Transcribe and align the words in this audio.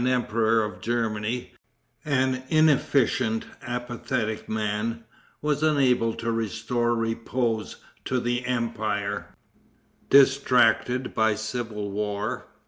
Emperor 0.07 0.63
of 0.63 0.81
Germany, 0.81 1.53
an 2.03 2.41
inefficient, 2.49 3.45
apathetic 3.61 4.49
man, 4.49 5.03
was 5.43 5.61
unable 5.61 6.15
to 6.15 6.31
restore 6.31 6.95
repose 6.95 7.75
to 8.03 8.19
the 8.19 8.43
empire, 8.47 9.27
distracted 10.09 11.13
by 11.13 11.35
civil 11.35 11.91
war. 11.91 12.47